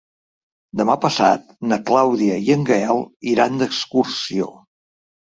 [0.79, 3.03] Demà passat na Clàudia i en Gaël
[3.33, 4.49] iran d'excursió.